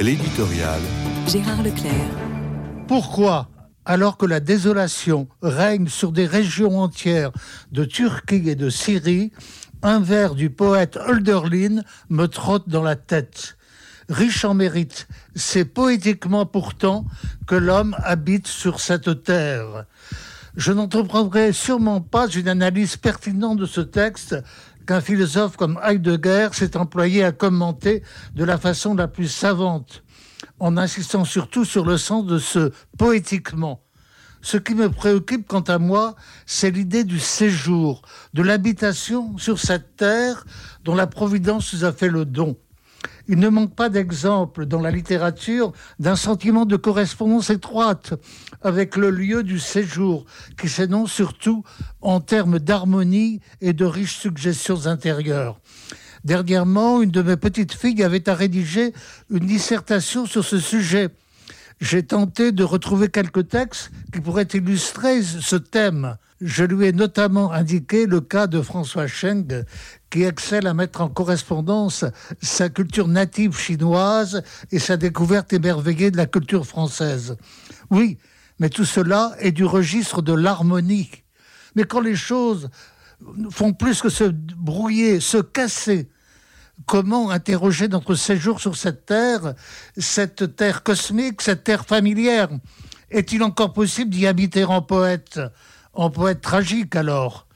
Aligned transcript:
L'éditorial. 0.00 0.80
Gérard 1.28 1.62
Leclerc. 1.62 1.92
Pourquoi 2.88 3.50
alors 3.84 4.16
que 4.16 4.24
la 4.24 4.40
désolation 4.40 5.28
règne 5.42 5.88
sur 5.88 6.12
des 6.12 6.24
régions 6.24 6.80
entières 6.80 7.32
de 7.70 7.84
Turquie 7.84 8.48
et 8.48 8.54
de 8.54 8.70
Syrie, 8.70 9.30
un 9.82 10.00
vers 10.00 10.34
du 10.34 10.48
poète 10.48 10.96
Hölderlin 10.96 11.82
me 12.08 12.26
trotte 12.26 12.68
dans 12.68 12.82
la 12.82 12.96
tête. 12.96 13.58
Riche 14.08 14.44
en 14.46 14.54
mérite, 14.54 15.06
c'est 15.34 15.66
poétiquement 15.66 16.46
pourtant 16.46 17.04
que 17.46 17.54
l'homme 17.54 17.94
habite 18.02 18.46
sur 18.46 18.80
cette 18.80 19.22
terre. 19.22 19.84
Je 20.56 20.72
n'entreprendrai 20.72 21.52
sûrement 21.52 22.00
pas 22.00 22.28
une 22.28 22.48
analyse 22.48 22.96
pertinente 22.96 23.58
de 23.58 23.66
ce 23.66 23.80
texte 23.80 24.36
qu'un 24.86 25.00
philosophe 25.00 25.56
comme 25.56 25.78
Heidegger 25.84 26.48
s'est 26.52 26.76
employé 26.76 27.22
à 27.22 27.32
commenter 27.32 28.02
de 28.34 28.44
la 28.44 28.58
façon 28.58 28.94
la 28.94 29.06
plus 29.06 29.28
savante, 29.28 30.02
en 30.58 30.76
insistant 30.76 31.24
surtout 31.24 31.64
sur 31.64 31.84
le 31.84 31.96
sens 31.96 32.26
de 32.26 32.38
ce 32.38 32.72
poétiquement. 32.98 33.82
Ce 34.42 34.56
qui 34.56 34.74
me 34.74 34.90
préoccupe 34.90 35.46
quant 35.46 35.60
à 35.60 35.78
moi, 35.78 36.16
c'est 36.46 36.70
l'idée 36.70 37.04
du 37.04 37.20
séjour, 37.20 38.02
de 38.32 38.42
l'habitation 38.42 39.36
sur 39.36 39.58
cette 39.58 39.96
terre 39.96 40.44
dont 40.82 40.94
la 40.94 41.06
Providence 41.06 41.74
nous 41.74 41.84
a 41.84 41.92
fait 41.92 42.08
le 42.08 42.24
don. 42.24 42.56
Il 43.28 43.38
ne 43.38 43.48
manque 43.48 43.74
pas 43.74 43.88
d'exemples 43.88 44.66
dans 44.66 44.80
la 44.80 44.90
littérature 44.90 45.72
d'un 45.98 46.16
sentiment 46.16 46.66
de 46.66 46.76
correspondance 46.76 47.50
étroite 47.50 48.14
avec 48.62 48.96
le 48.96 49.10
lieu 49.10 49.42
du 49.42 49.58
séjour, 49.58 50.24
qui 50.58 50.68
s'énonce 50.68 51.12
surtout 51.12 51.62
en 52.00 52.20
termes 52.20 52.58
d'harmonie 52.58 53.40
et 53.60 53.72
de 53.72 53.84
riches 53.84 54.18
suggestions 54.18 54.86
intérieures. 54.86 55.60
Dernièrement, 56.24 57.00
une 57.00 57.10
de 57.10 57.22
mes 57.22 57.36
petites 57.36 57.72
filles 57.72 58.02
avait 58.02 58.28
à 58.28 58.34
rédiger 58.34 58.92
une 59.30 59.46
dissertation 59.46 60.26
sur 60.26 60.44
ce 60.44 60.58
sujet. 60.58 61.08
J'ai 61.80 62.02
tenté 62.02 62.52
de 62.52 62.62
retrouver 62.62 63.08
quelques 63.08 63.48
textes 63.48 63.90
qui 64.12 64.20
pourraient 64.20 64.48
illustrer 64.52 65.22
ce 65.22 65.56
thème. 65.56 66.18
Je 66.42 66.62
lui 66.62 66.86
ai 66.86 66.92
notamment 66.92 67.52
indiqué 67.52 68.04
le 68.04 68.20
cas 68.20 68.46
de 68.46 68.60
François 68.60 69.06
Cheng, 69.06 69.64
qui 70.10 70.24
excelle 70.24 70.66
à 70.66 70.74
mettre 70.74 71.00
en 71.00 71.08
correspondance 71.08 72.04
sa 72.42 72.68
culture 72.68 73.08
native 73.08 73.56
chinoise 73.56 74.42
et 74.70 74.78
sa 74.78 74.98
découverte 74.98 75.54
émerveillée 75.54 76.10
de 76.10 76.18
la 76.18 76.26
culture 76.26 76.66
française. 76.66 77.36
Oui, 77.88 78.18
mais 78.58 78.68
tout 78.68 78.84
cela 78.84 79.34
est 79.38 79.52
du 79.52 79.64
registre 79.64 80.20
de 80.20 80.34
l'harmonie. 80.34 81.10
Mais 81.76 81.84
quand 81.84 82.00
les 82.00 82.16
choses 82.16 82.68
font 83.50 83.72
plus 83.72 84.02
que 84.02 84.10
se 84.10 84.24
brouiller, 84.24 85.18
se 85.20 85.38
casser, 85.38 86.10
comment 86.90 87.30
interroger 87.30 87.86
notre 87.86 88.16
séjour 88.16 88.60
sur 88.60 88.76
cette 88.76 89.06
terre, 89.06 89.54
cette 89.96 90.56
terre 90.56 90.82
cosmique, 90.82 91.40
cette 91.40 91.62
terre 91.62 91.86
familière? 91.86 92.48
Est-il 93.12 93.44
encore 93.44 93.72
possible 93.72 94.10
d'y 94.10 94.26
habiter 94.26 94.64
en 94.64 94.82
poète, 94.82 95.38
en 95.94 96.10
poète 96.10 96.40
tragique 96.40 96.96
alors? 96.96 97.46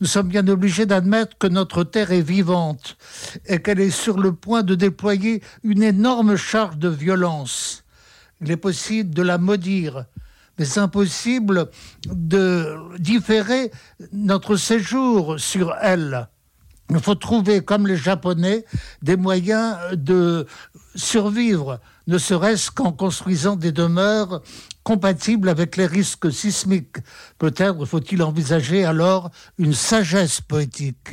Nous 0.00 0.06
sommes 0.06 0.28
bien 0.28 0.48
obligés 0.48 0.86
d'admettre 0.86 1.36
que 1.36 1.46
notre 1.46 1.84
Terre 1.84 2.10
est 2.10 2.22
vivante 2.22 2.96
et 3.44 3.60
qu'elle 3.60 3.80
est 3.80 3.90
sur 3.90 4.18
le 4.18 4.32
point 4.32 4.62
de 4.62 4.74
déployer 4.74 5.42
une 5.62 5.82
énorme 5.82 6.36
charge 6.36 6.78
de 6.78 6.88
violence. 6.88 7.84
Il 8.40 8.50
est 8.50 8.56
possible 8.56 9.12
de 9.12 9.20
la 9.20 9.36
maudire, 9.36 10.06
mais 10.58 10.78
impossible 10.78 11.68
de 12.06 12.78
différer 12.98 13.72
notre 14.14 14.56
séjour 14.56 15.38
sur 15.38 15.76
elle. 15.82 16.30
Il 16.90 16.98
faut 16.98 17.14
trouver, 17.14 17.60
comme 17.60 17.86
les 17.86 17.96
Japonais, 17.96 18.64
des 19.00 19.16
moyens 19.16 19.76
de 19.92 20.46
survivre, 20.96 21.80
ne 22.08 22.18
serait-ce 22.18 22.70
qu'en 22.70 22.92
construisant 22.92 23.54
des 23.56 23.70
demeures 23.72 24.42
compatibles 24.82 25.48
avec 25.48 25.76
les 25.76 25.86
risques 25.86 26.32
sismiques. 26.32 26.96
Peut-être 27.38 27.84
faut-il 27.84 28.22
envisager 28.22 28.84
alors 28.84 29.30
une 29.58 29.74
sagesse 29.74 30.40
poétique. 30.40 31.08